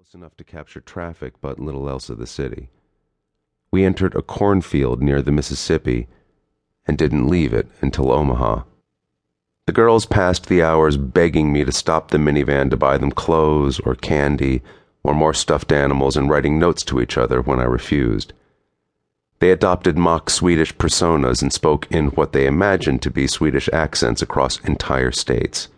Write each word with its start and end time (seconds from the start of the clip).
close 0.00 0.14
enough 0.14 0.34
to 0.34 0.44
capture 0.44 0.80
traffic, 0.80 1.34
but 1.42 1.60
little 1.60 1.86
else 1.86 2.08
of 2.08 2.16
the 2.16 2.26
city. 2.26 2.70
We 3.70 3.84
entered 3.84 4.14
a 4.14 4.22
cornfield 4.22 5.02
near 5.02 5.20
the 5.20 5.30
Mississippi 5.30 6.08
and 6.86 6.96
didn't 6.96 7.28
leave 7.28 7.52
it 7.52 7.68
until 7.82 8.10
Omaha. 8.10 8.62
The 9.66 9.74
girls 9.74 10.06
passed 10.06 10.46
the 10.46 10.62
hours 10.62 10.96
begging 10.96 11.52
me 11.52 11.66
to 11.66 11.72
stop 11.72 12.10
the 12.10 12.16
minivan 12.16 12.70
to 12.70 12.78
buy 12.78 12.96
them 12.96 13.10
clothes 13.10 13.78
or 13.80 13.94
candy 13.94 14.62
or 15.02 15.12
more 15.12 15.34
stuffed 15.34 15.70
animals 15.70 16.16
and 16.16 16.30
writing 16.30 16.58
notes 16.58 16.82
to 16.84 17.02
each 17.02 17.18
other 17.18 17.42
when 17.42 17.60
I 17.60 17.64
refused. 17.64 18.32
They 19.40 19.50
adopted 19.50 19.98
mock 19.98 20.30
Swedish 20.30 20.74
personas 20.76 21.42
and 21.42 21.52
spoke 21.52 21.86
in 21.90 22.06
what 22.12 22.32
they 22.32 22.46
imagined 22.46 23.02
to 23.02 23.10
be 23.10 23.26
Swedish 23.26 23.68
accents 23.70 24.22
across 24.22 24.60
entire 24.60 25.12
states. 25.12 25.68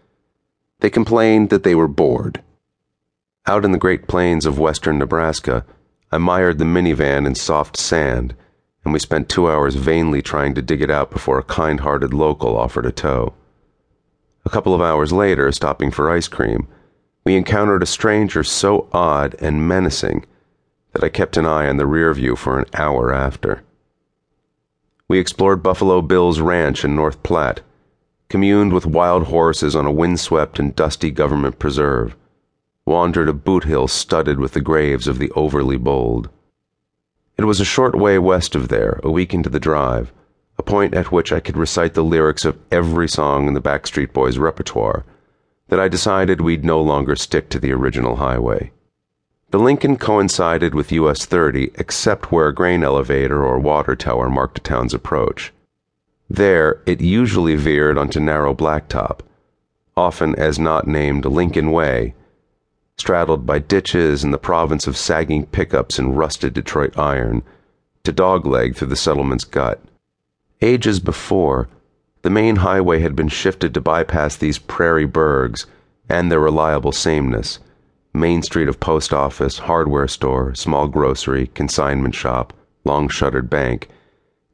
They 0.78 0.90
complained 0.90 1.50
that 1.50 1.64
they 1.64 1.74
were 1.74 1.88
bored 1.88 2.40
out 3.46 3.64
in 3.64 3.72
the 3.72 3.78
Great 3.78 4.06
Plains 4.06 4.46
of 4.46 4.58
western 4.58 4.98
Nebraska, 4.98 5.64
I 6.12 6.18
mired 6.18 6.58
the 6.58 6.64
minivan 6.64 7.26
in 7.26 7.34
soft 7.34 7.76
sand, 7.76 8.36
and 8.84 8.92
we 8.92 9.00
spent 9.00 9.28
two 9.28 9.50
hours 9.50 9.74
vainly 9.74 10.22
trying 10.22 10.54
to 10.54 10.62
dig 10.62 10.80
it 10.80 10.90
out 10.90 11.10
before 11.10 11.38
a 11.38 11.44
kind 11.44 11.80
hearted 11.80 12.14
local 12.14 12.56
offered 12.56 12.86
a 12.86 12.92
tow. 12.92 13.34
A 14.44 14.50
couple 14.50 14.74
of 14.74 14.80
hours 14.80 15.12
later, 15.12 15.50
stopping 15.50 15.90
for 15.90 16.10
ice 16.10 16.28
cream, 16.28 16.68
we 17.24 17.34
encountered 17.34 17.82
a 17.82 17.86
stranger 17.86 18.44
so 18.44 18.88
odd 18.92 19.34
and 19.40 19.66
menacing 19.66 20.24
that 20.92 21.02
I 21.02 21.08
kept 21.08 21.36
an 21.36 21.46
eye 21.46 21.68
on 21.68 21.78
the 21.78 21.86
rear 21.86 22.12
view 22.14 22.36
for 22.36 22.58
an 22.58 22.66
hour 22.74 23.12
after. 23.12 23.64
We 25.08 25.18
explored 25.18 25.62
Buffalo 25.62 26.00
Bill's 26.00 26.40
ranch 26.40 26.84
in 26.84 26.94
North 26.94 27.22
Platte, 27.22 27.60
communed 28.28 28.72
with 28.72 28.86
wild 28.86 29.24
horses 29.24 29.74
on 29.74 29.86
a 29.86 29.92
windswept 29.92 30.58
and 30.58 30.76
dusty 30.76 31.10
government 31.10 31.58
preserve 31.58 32.16
wandered 32.92 33.26
a 33.26 33.32
boot 33.32 33.64
hill 33.64 33.88
studded 33.88 34.38
with 34.38 34.52
the 34.52 34.60
graves 34.60 35.08
of 35.08 35.18
the 35.18 35.30
overly 35.30 35.78
bold. 35.78 36.28
It 37.38 37.46
was 37.46 37.58
a 37.58 37.64
short 37.64 37.94
way 37.94 38.18
west 38.18 38.54
of 38.54 38.68
there, 38.68 39.00
a 39.02 39.10
week 39.10 39.32
into 39.32 39.48
the 39.48 39.58
drive, 39.58 40.12
a 40.58 40.62
point 40.62 40.92
at 40.92 41.10
which 41.10 41.32
I 41.32 41.40
could 41.40 41.56
recite 41.56 41.94
the 41.94 42.04
lyrics 42.04 42.44
of 42.44 42.58
every 42.70 43.08
song 43.08 43.48
in 43.48 43.54
the 43.54 43.62
Backstreet 43.62 44.12
Boys 44.12 44.36
repertoire, 44.36 45.06
that 45.68 45.80
I 45.80 45.88
decided 45.88 46.42
we'd 46.42 46.66
no 46.66 46.82
longer 46.82 47.16
stick 47.16 47.48
to 47.48 47.58
the 47.58 47.72
original 47.72 48.16
highway. 48.16 48.72
The 49.52 49.58
Lincoln 49.58 49.96
coincided 49.96 50.74
with 50.74 50.92
US 50.92 51.24
30 51.24 51.70
except 51.76 52.30
where 52.30 52.48
a 52.48 52.54
grain 52.54 52.84
elevator 52.84 53.42
or 53.42 53.58
water 53.58 53.96
tower 53.96 54.28
marked 54.28 54.58
a 54.58 54.60
town's 54.60 54.92
approach. 54.92 55.50
There, 56.28 56.82
it 56.84 57.00
usually 57.00 57.56
veered 57.56 57.96
onto 57.96 58.20
narrow 58.20 58.54
blacktop, 58.54 59.20
often 59.96 60.34
as 60.34 60.58
not 60.58 60.86
named 60.86 61.24
Lincoln 61.24 61.70
Way 61.70 62.12
straddled 62.98 63.46
by 63.46 63.58
ditches 63.58 64.22
and 64.22 64.32
the 64.32 64.38
province 64.38 64.86
of 64.86 64.96
sagging 64.96 65.46
pickups 65.46 65.98
and 65.98 66.16
rusted 66.16 66.54
Detroit 66.54 66.96
iron, 66.98 67.42
to 68.04 68.12
dogleg 68.12 68.76
through 68.76 68.88
the 68.88 68.96
settlement's 68.96 69.44
gut. 69.44 69.80
Ages 70.60 71.00
before, 71.00 71.68
the 72.22 72.30
main 72.30 72.56
highway 72.56 73.00
had 73.00 73.16
been 73.16 73.28
shifted 73.28 73.74
to 73.74 73.80
bypass 73.80 74.36
these 74.36 74.58
prairie 74.58 75.06
burgs 75.06 75.66
and 76.08 76.30
their 76.30 76.40
reliable 76.40 76.92
sameness 76.92 77.58
main 78.14 78.42
street 78.42 78.68
of 78.68 78.80
post 78.80 79.12
office, 79.12 79.58
hardware 79.58 80.08
store, 80.08 80.54
small 80.54 80.86
grocery, 80.88 81.46
consignment 81.48 82.14
shop, 82.14 82.52
long 82.84 83.08
shuttered 83.08 83.48
bank 83.48 83.88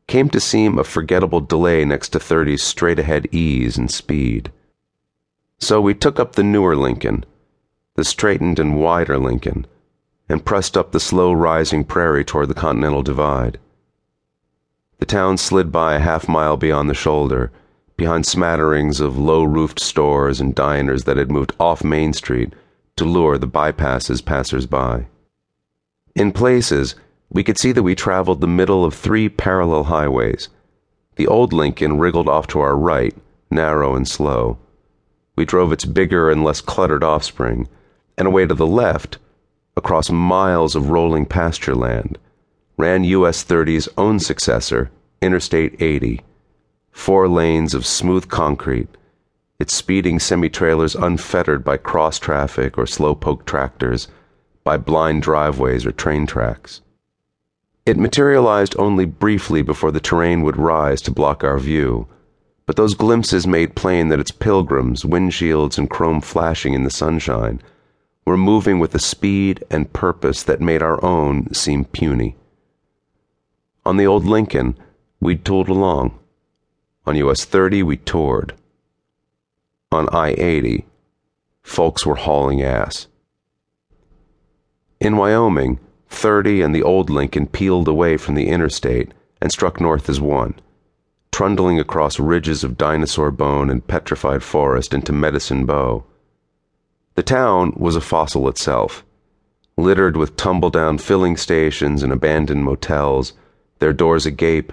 came 0.06 0.30
to 0.30 0.41
seem 0.41 0.78
a 0.78 0.84
forgettable 0.84 1.41
delay 1.41 1.84
next 1.84 2.11
to 2.11 2.19
30's 2.19 2.62
straight 2.62 2.98
ahead 2.98 3.27
ease 3.30 3.77
and 3.77 3.91
speed. 3.91 4.50
So 5.58 5.80
we 5.80 5.92
took 5.92 6.19
up 6.19 6.34
the 6.34 6.42
newer 6.42 6.77
Lincoln 6.77 7.25
the 7.99 8.05
straightened 8.05 8.61
and 8.61 8.79
wider 8.79 9.19
Lincoln, 9.19 9.67
and 10.29 10.45
pressed 10.45 10.77
up 10.77 10.93
the 10.93 11.01
slow 11.01 11.33
rising 11.33 11.83
prairie 11.83 12.25
toward 12.25 12.47
the 12.47 12.55
Continental 12.55 13.03
Divide. 13.03 13.59
The 15.01 15.05
town 15.05 15.37
slid 15.37 15.73
by 15.73 15.97
a 15.97 15.99
half 15.99 16.29
mile 16.29 16.57
beyond 16.57 16.89
the 16.89 16.95
shoulder, 16.95 17.51
behind 17.97 18.25
smatterings 18.25 19.01
of 19.01 19.19
low 19.19 19.42
roofed 19.42 19.81
stores 19.81 20.41
and 20.41 20.55
diners 20.55 21.03
that 21.07 21.17
had 21.17 21.33
moved 21.33 21.53
off 21.58 21.83
Main 21.83 22.13
Street 22.13 22.53
to 22.95 23.05
lure 23.05 23.37
the 23.37 23.48
bypasses 23.48 24.25
passers 24.25 24.67
by. 24.67 25.07
In 26.14 26.31
places, 26.31 26.95
we 27.31 27.42
could 27.42 27.58
see 27.58 27.73
that 27.73 27.83
we 27.83 27.97
traveled 27.97 28.41
the 28.41 28.47
middle 28.47 28.85
of 28.85 28.95
three 28.95 29.29
parallel 29.29 29.83
highways. 29.83 30.48
The 31.17 31.27
old 31.27 31.53
Lincoln 31.53 31.98
wriggled 31.98 32.29
off 32.29 32.47
to 32.48 32.61
our 32.61 32.77
right, 32.77 33.17
narrow 33.51 33.97
and 33.97 34.07
slow. 34.07 34.57
We 35.35 35.45
drove 35.45 35.73
its 35.73 35.85
bigger 35.85 36.31
and 36.31 36.45
less 36.45 36.61
cluttered 36.61 37.03
offspring 37.03 37.67
and 38.18 38.27
away 38.27 38.45
to 38.46 38.55
the 38.55 38.67
left, 38.67 39.17
across 39.77 40.11
miles 40.11 40.74
of 40.74 40.90
rolling 40.90 41.24
pasture 41.24 41.74
land, 41.74 42.18
ran 42.77 43.05
US 43.05 43.45
30's 43.45 43.89
own 43.96 44.18
successor, 44.18 44.90
Interstate 45.23 45.80
80. 45.80 46.20
Four 46.90 47.28
lanes 47.28 47.74
of 47.74 47.86
smooth 47.86 48.28
concrete, 48.28 48.89
its 49.61 49.74
speeding 49.74 50.18
semi 50.18 50.48
trailers 50.48 50.96
unfettered 50.96 51.64
by 51.64 51.77
cross 51.77 52.18
traffic 52.18 52.77
or 52.77 52.86
slow-poke 52.86 53.46
tractors, 53.46 54.08
by 54.64 54.77
blind 54.77 55.23
driveways 55.23 55.86
or 55.86 55.92
train 55.92 56.27
tracks. 56.27 56.80
It 57.86 57.96
materialized 57.96 58.77
only 58.78 59.07
briefly 59.07 59.62
before 59.62 59.92
the 59.92 60.01
terrain 60.01 60.42
would 60.42 60.57
rise 60.57 61.01
to 61.02 61.11
block 61.11 61.42
our 61.42 61.58
view, 61.58 62.07
but 62.67 62.77
those 62.77 62.95
glimpses 62.95 63.46
made 63.46 63.77
plain 63.77 64.08
that 64.08 64.20
its 64.20 64.30
pilgrims, 64.30 65.05
windshields, 65.05 65.78
and 65.78 65.89
chrome 65.89 66.20
flashing 66.20 66.74
in 66.74 66.84
the 66.84 66.90
sunshine, 66.90 67.62
were 68.28 68.36
moving 68.36 68.78
with 68.78 68.94
a 68.94 68.98
speed 68.98 69.64
and 69.70 69.92
purpose 69.92 70.42
that 70.42 70.61
made 70.61 70.83
our 70.83 71.02
own 71.02 71.52
seem 71.55 71.84
puny. 71.86 72.36
On 73.86 73.96
the 73.96 74.06
old 74.06 74.27
Lincoln, 74.27 74.77
we'd 75.18 75.44
tooled 75.44 75.68
along. 75.68 76.18
On 77.06 77.16
US 77.16 77.46
30, 77.46 77.83
we 77.83 77.96
toured. 77.96 78.55
On 79.90 80.08
I 80.11 80.34
80, 80.36 80.84
folks 81.62 82.05
were 82.05 82.16
hauling 82.16 82.62
ass. 82.62 83.06
In 85.00 85.16
Wyoming, 85.16 85.80
30 86.10 86.60
and 86.60 86.74
the 86.74 86.83
old 86.83 87.08
Lincoln 87.08 87.46
peeled 87.46 87.89
away 87.89 88.18
from 88.18 88.34
the 88.34 88.48
interstate 88.48 89.12
and 89.40 89.50
struck 89.50 89.80
north 89.80 90.10
as 90.10 90.20
one, 90.20 90.55
trundling 91.33 91.80
across 91.80 92.20
ridges 92.20 92.62
of 92.62 92.77
dinosaur 92.77 93.30
bone 93.30 93.70
and 93.70 93.86
petrified 93.86 94.42
forest 94.42 94.92
into 94.92 95.12
Medicine 95.12 95.64
Bow. 95.64 96.05
The 97.18 97.24
town 97.24 97.73
was 97.74 97.96
a 97.96 98.01
fossil 98.01 98.48
itself, 98.48 99.05
littered 99.77 100.17
with 100.17 100.36
tumble 100.36 100.70
down 100.70 100.98
filling 100.98 101.36
stations 101.36 102.05
and 102.05 102.12
abandoned 102.12 102.62
motels, 102.62 103.33
their 103.80 103.92
doors 103.92 104.24
agape, 104.24 104.73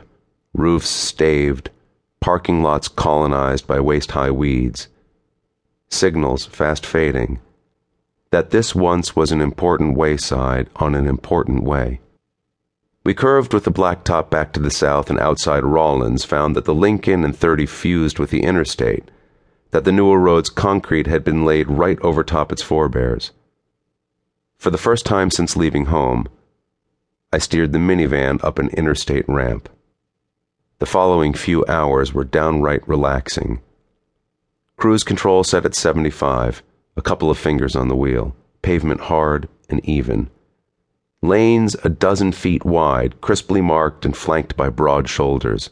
roofs 0.53 0.87
staved, 0.87 1.71
parking 2.19 2.61
lots 2.61 2.87
colonized 2.87 3.65
by 3.65 3.79
waist 3.79 4.11
high 4.11 4.29
weeds. 4.29 4.89
Signals 5.89 6.45
fast 6.45 6.85
fading. 6.85 7.39
That 8.29 8.51
this 8.51 8.75
once 8.75 9.15
was 9.15 9.31
an 9.31 9.41
important 9.41 9.97
wayside 9.97 10.69
on 10.75 10.93
an 10.93 11.07
important 11.07 11.63
way. 11.63 11.99
We 13.03 13.15
curved 13.15 13.55
with 13.55 13.63
the 13.63 13.71
blacktop 13.71 14.29
back 14.29 14.53
to 14.53 14.59
the 14.59 14.69
south 14.69 15.09
and 15.09 15.17
outside 15.17 15.63
Rawlins 15.63 16.23
found 16.23 16.55
that 16.55 16.65
the 16.65 16.75
Lincoln 16.75 17.23
and 17.23 17.35
30 17.35 17.65
fused 17.65 18.19
with 18.19 18.29
the 18.29 18.43
interstate 18.43 19.09
that 19.71 19.83
the 19.83 19.91
newer 19.91 20.19
road's 20.19 20.49
concrete 20.49 21.07
had 21.07 21.23
been 21.23 21.45
laid 21.45 21.69
right 21.69 21.99
over 22.01 22.23
top 22.23 22.51
its 22.51 22.61
forebears. 22.61 23.31
For 24.57 24.69
the 24.69 24.77
first 24.77 25.05
time 25.05 25.29
since 25.29 25.57
leaving 25.57 25.85
home, 25.85 26.27
I 27.31 27.37
steered 27.37 27.73
the 27.73 27.79
minivan 27.79 28.43
up 28.43 28.59
an 28.59 28.69
interstate 28.69 29.27
ramp. 29.27 29.69
The 30.79 30.85
following 30.85 31.33
few 31.33 31.65
hours 31.67 32.13
were 32.13 32.23
downright 32.23 32.87
relaxing. 32.87 33.61
Cruise 34.77 35.03
control 35.03 35.43
set 35.43 35.65
at 35.65 35.75
75, 35.75 36.63
a 36.97 37.01
couple 37.01 37.29
of 37.29 37.37
fingers 37.37 37.75
on 37.75 37.87
the 37.87 37.95
wheel, 37.95 38.35
pavement 38.61 39.01
hard 39.01 39.47
and 39.69 39.83
even. 39.85 40.29
Lanes 41.21 41.75
a 41.83 41.89
dozen 41.89 42.31
feet 42.31 42.65
wide, 42.65 43.19
crisply 43.21 43.61
marked 43.61 44.05
and 44.05 44.15
flanked 44.15 44.55
by 44.55 44.69
broad 44.69 45.09
shoulders. 45.09 45.69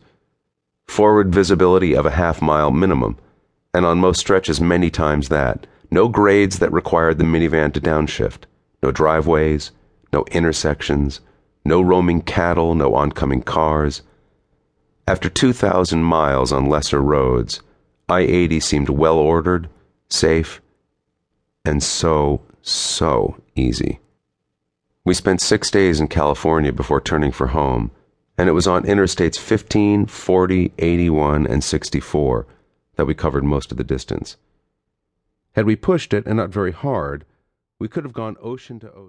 Forward 0.88 1.34
visibility 1.34 1.96
of 1.96 2.06
a 2.06 2.12
half 2.12 2.42
mile 2.42 2.72
minimum 2.72 3.18
and 3.74 3.86
on 3.86 3.98
most 3.98 4.20
stretches 4.20 4.62
many 4.62 4.90
times 4.90 5.30
that. 5.30 5.66
No 5.90 6.08
grades 6.08 6.60
that 6.60 6.72
required 6.72 7.18
the 7.18 7.24
minivan 7.24 7.74
to 7.74 7.82
downshift. 7.82 8.44
No 8.82 8.92
driveways, 8.92 9.72
no 10.12 10.26
intersections, 10.32 11.22
no 11.66 11.82
roaming 11.82 12.22
cattle, 12.22 12.76
no 12.76 12.94
oncoming 12.96 13.42
cars. 13.42 14.02
After 15.08 15.30
2,000 15.30 16.04
miles 16.04 16.52
on 16.52 16.70
lesser 16.70 17.02
roads, 17.02 17.62
I 18.10 18.22
80 18.22 18.60
seemed 18.60 18.90
well 18.90 19.18
ordered, 19.18 19.70
safe, 20.10 20.62
and 21.66 21.82
so, 21.82 22.42
so 22.62 23.38
easy. 23.56 24.00
We 25.06 25.14
spent 25.14 25.42
six 25.42 25.70
days 25.70 26.00
in 26.00 26.08
California 26.08 26.72
before 26.72 27.02
turning 27.02 27.32
for 27.32 27.48
home, 27.48 27.92
and 28.38 28.50
it 28.50 28.54
was 28.54 28.68
on 28.68 28.84
Interstates 28.84 29.38
15, 29.38 30.06
40, 30.06 30.74
81, 30.78 31.48
and 31.48 31.64
64 31.64 32.46
that 32.96 33.06
we 33.06 33.14
covered 33.16 33.44
most 33.44 33.72
of 33.72 33.78
the 33.78 33.84
distance. 33.84 34.38
Had 35.54 35.66
we 35.66 35.76
pushed 35.76 36.14
it, 36.14 36.26
and 36.26 36.38
not 36.38 36.50
very 36.50 36.72
hard, 36.72 37.26
we 37.80 37.88
could 37.88 38.04
have 38.04 38.14
gone 38.14 38.38
ocean 38.42 38.80
to 38.80 38.88
ocean. 38.88 39.02